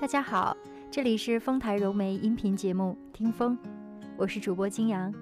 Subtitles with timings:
[0.00, 0.56] 大家好，
[0.90, 3.54] 这里是丰台柔媒音频节目《听风》，
[4.16, 5.12] 我是主播金阳。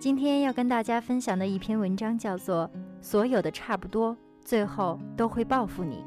[0.00, 2.68] 今天要跟大家分享的一篇文章叫做
[3.00, 6.04] 《所有的差不多，最后都会报复你》。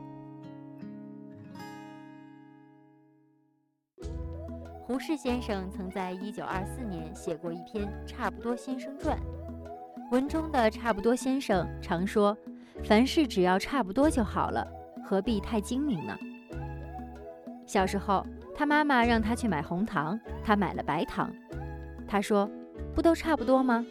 [4.82, 9.18] 胡适先生曾在一九二四年写过一篇《差不多先生传》，
[10.12, 12.38] 文中的差不多先生常说
[12.84, 14.68] ：“凡事只要差不多就好了，
[15.02, 16.14] 何必太精明呢？”
[17.70, 21.32] 小时候，他妈妈让他去买红糖，他买了白糖。
[22.08, 22.50] 他说
[22.96, 23.86] ：“不都差不多吗？”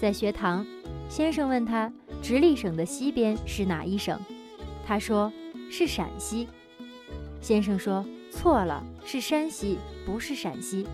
[0.00, 0.66] 在学堂，
[1.08, 4.18] 先生问他：“直隶省的西边是哪一省？”
[4.84, 5.32] 他说
[5.70, 6.48] ：“是陕西。”
[7.40, 10.84] 先生说：“错了，是山西，不是陕西。”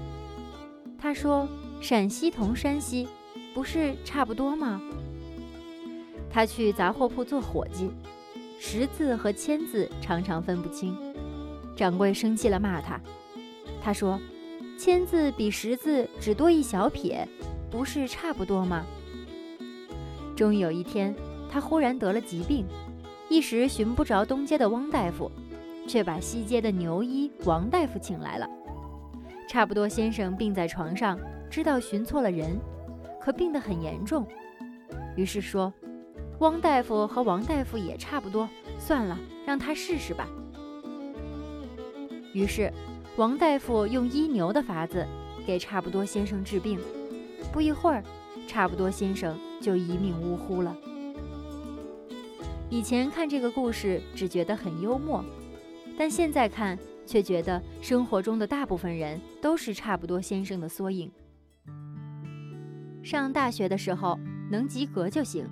[1.01, 1.49] 他说
[1.81, 3.09] ：“陕西同山西，
[3.55, 4.79] 不是差不多吗？”
[6.29, 7.91] 他去杂货铺做伙计。
[8.61, 10.97] 十字和千字常常分不清，
[11.77, 13.01] 掌柜生气了，骂他。
[13.81, 14.21] 他说
[14.77, 17.27] ：“千字比十字只多一小撇，
[17.71, 18.85] 不是差不多吗？”
[20.35, 21.15] 终于有一天，
[21.49, 22.67] 他忽然得了疾病，
[23.31, 25.31] 一时寻不着东街的汪大夫，
[25.87, 28.49] 却把西街的牛医王大夫请来了。
[29.49, 31.19] 差不多先生病在床上，
[31.49, 32.59] 知道寻错了人，
[33.21, 34.27] 可病得很严重，
[35.17, 35.73] 于是说。
[36.41, 40.29] 汪大夫和王大夫也差不多，算了，让他试试吧。
[42.33, 42.73] 于是，
[43.17, 45.05] 王大夫用医牛的法子
[45.45, 46.79] 给差不多先生治病，
[47.53, 48.05] 不一会儿，
[48.47, 50.77] 差不多先生就一命呜呼了。
[52.71, 55.25] 以前看这个故事只觉得很幽默，
[55.99, 61.11] 但现在看却觉得生活中的大部分人都是差不多先生的缩影。
[63.03, 64.17] 上大学的时候，
[64.49, 65.49] 能及格就行。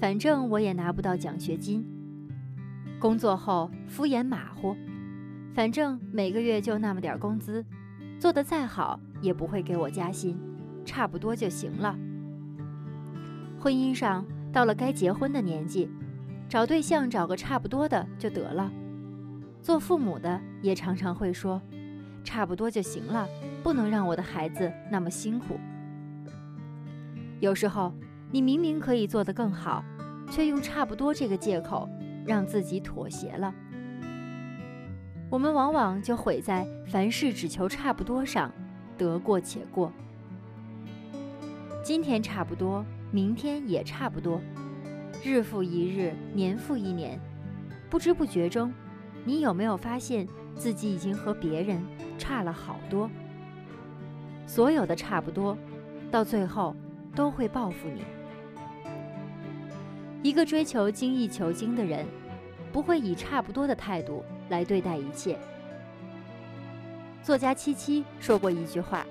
[0.00, 1.84] 反正我也拿不到奖学金。
[3.00, 4.76] 工作后敷衍马虎，
[5.54, 7.64] 反正每个月就那么点工资，
[8.18, 10.38] 做得再好也不会给我加薪，
[10.84, 11.98] 差不多就行了。
[13.58, 15.90] 婚姻上到了该结婚的年纪，
[16.48, 18.70] 找对象找个差不多的就得了。
[19.60, 21.60] 做父母的也常常会说，
[22.22, 23.28] 差不多就行了，
[23.62, 25.58] 不能让我的孩子那么辛苦。
[27.40, 27.92] 有时候。
[28.34, 29.84] 你明明可以做得更好，
[30.28, 31.88] 却用差不多这个借口
[32.26, 33.54] 让自己妥协了。
[35.30, 38.50] 我们往往就毁在凡事只求差不多上，
[38.98, 39.92] 得过且过。
[41.80, 44.40] 今天差不多，明天也差不多，
[45.22, 47.20] 日复一日，年复一年，
[47.88, 48.74] 不知不觉中，
[49.24, 51.80] 你有没有发现自己已经和别人
[52.18, 53.08] 差了好多？
[54.44, 55.56] 所有的差不多，
[56.10, 56.74] 到最后
[57.14, 58.02] 都会报复你。
[60.24, 62.06] 一个追求精益求精的人，
[62.72, 65.38] 不会以差不多的态度来对待一切。
[67.22, 69.04] 作家七七说过一句话：“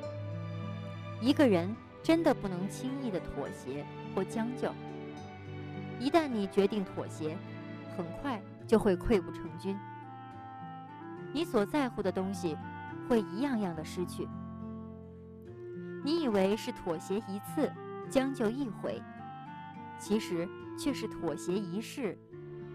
[1.22, 3.86] 一个人真的不能轻易的妥协
[4.16, 4.74] 或将就。
[6.00, 7.38] 一旦你决定妥协，
[7.96, 9.78] 很快就会溃不成军。
[11.32, 12.58] 你所在乎的东西，
[13.08, 14.28] 会一样样的失去。
[16.04, 17.72] 你以为是妥协一次，
[18.10, 19.00] 将就一回，
[20.04, 22.18] 其实……”却是妥协一世，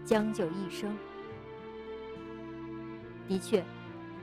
[0.05, 0.97] 将就一生。
[3.27, 3.61] 的确，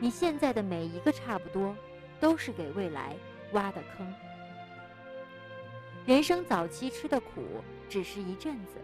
[0.00, 1.76] 你现在的每一个差不多，
[2.18, 3.14] 都是给未来
[3.52, 4.14] 挖的坑。
[6.06, 7.42] 人生早期吃的苦，
[7.86, 8.78] 只是一阵子；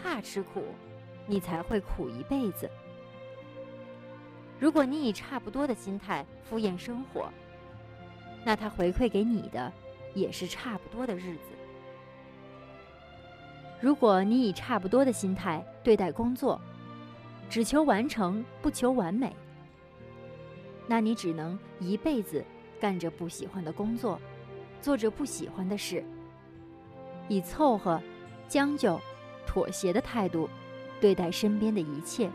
[0.00, 0.62] 怕吃苦，
[1.26, 2.70] 你才会苦一辈子。
[4.60, 7.28] 如果你以差不多的心态敷衍生活，
[8.46, 9.72] 那他回馈给你的，
[10.14, 11.50] 也是差不多的日子。
[13.82, 16.60] 如果你以差不多的心态对待工作，
[17.50, 19.34] 只求完成不求完美，
[20.86, 22.44] 那你只能一辈子
[22.80, 24.20] 干着不喜欢的工作，
[24.80, 26.04] 做着不喜欢的事，
[27.26, 28.00] 以凑合、
[28.46, 29.00] 将就、
[29.44, 30.48] 妥协的态度
[31.00, 32.30] 对待身边的一切，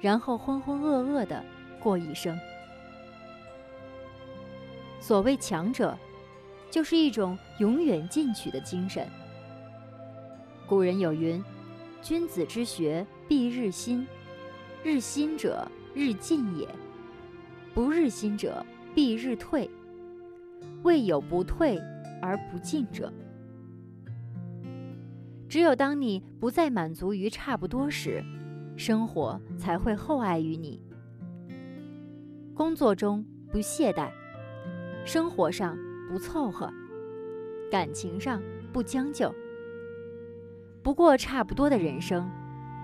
[0.00, 1.44] 然后浑浑噩噩的
[1.82, 2.38] 过一生。
[5.00, 5.98] 所谓强者，
[6.70, 9.10] 就是一种永远进取的精神。
[10.66, 11.42] 古人有云
[12.02, 14.04] ：“君子之学，必日新；
[14.82, 16.66] 日新者，日进也；
[17.72, 19.70] 不日新者，必日退。
[20.82, 21.78] 未有不退
[22.20, 23.12] 而不进者。”
[25.48, 28.20] 只有当你不再满足于差不多时，
[28.76, 30.82] 生活才会厚爱于你。
[32.54, 34.10] 工作中不懈怠，
[35.04, 35.78] 生活上
[36.10, 36.68] 不凑合，
[37.70, 38.42] 感情上
[38.72, 39.32] 不将就。
[40.86, 42.30] 不过差不多的人生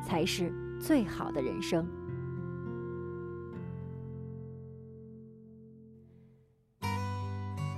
[0.05, 1.89] 才是最好的人生。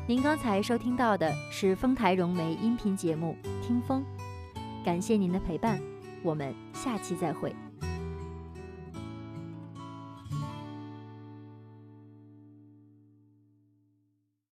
[0.09, 4.03] 您刚才收听到的是丰台融媒音频节目听风
[4.83, 5.79] 感谢您的陪伴
[6.23, 7.55] 我们下期再会。